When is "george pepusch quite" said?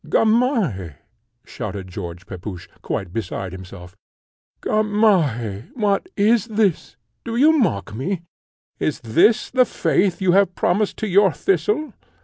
1.87-3.13